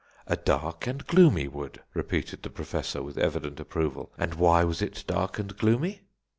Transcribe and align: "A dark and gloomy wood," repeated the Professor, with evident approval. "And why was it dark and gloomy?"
"A 0.25 0.35
dark 0.35 0.87
and 0.87 1.05
gloomy 1.05 1.47
wood," 1.47 1.83
repeated 1.93 2.41
the 2.41 2.49
Professor, 2.49 3.03
with 3.03 3.19
evident 3.19 3.59
approval. 3.59 4.11
"And 4.17 4.33
why 4.33 4.63
was 4.63 4.81
it 4.81 5.03
dark 5.05 5.37
and 5.37 5.55
gloomy?" 5.55 6.01